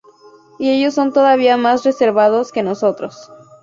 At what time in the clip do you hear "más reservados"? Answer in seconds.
1.57-2.51